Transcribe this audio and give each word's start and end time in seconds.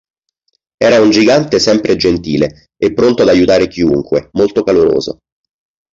Era 0.83 0.99
un 0.99 1.11
gigante 1.13 1.59
sempre 1.59 1.95
gentile 1.95 2.69
e 2.75 2.91
pronto 2.91 3.21
ad 3.21 3.27
aiutare 3.27 3.67
chiunque, 3.67 4.29
molto 4.33 4.63
caloroso. 4.63 5.19